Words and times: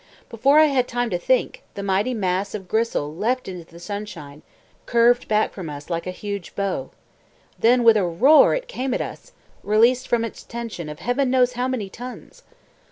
Before 0.29 0.57
I 0.57 0.65
had 0.65 0.87
time 0.87 1.11
to 1.11 1.19
think, 1.19 1.61
the 1.75 1.83
mighty 1.83 2.15
mass 2.15 2.55
of 2.55 2.67
gristle 2.67 3.15
leaped 3.15 3.47
into 3.47 3.71
the 3.71 3.79
sunshine, 3.79 4.41
curved 4.87 5.27
back 5.27 5.53
from 5.53 5.69
us 5.69 5.91
like 5.91 6.07
a 6.07 6.09
huge 6.09 6.55
bow. 6.55 6.89
Then 7.59 7.83
with 7.83 7.95
a 7.97 8.03
roar 8.03 8.55
it 8.55 8.67
came 8.67 8.95
at 8.95 9.01
us, 9.01 9.31
released 9.61 10.07
from 10.07 10.25
its 10.25 10.41
tension 10.43 10.89
of 10.89 10.97
Heaven 11.01 11.29
knows 11.29 11.53
how 11.53 11.67
many 11.67 11.87
tons. 11.87 12.41